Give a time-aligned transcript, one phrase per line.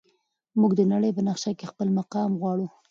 [0.59, 2.67] موږ د نړۍ په نقشه کې خپل مقام غواړو.